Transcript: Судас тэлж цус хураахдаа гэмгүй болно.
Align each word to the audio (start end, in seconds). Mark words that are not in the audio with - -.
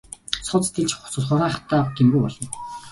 Судас 0.47 0.69
тэлж 0.75 0.91
цус 1.11 1.25
хураахдаа 1.29 1.81
гэмгүй 1.95 2.21
болно. 2.23 2.47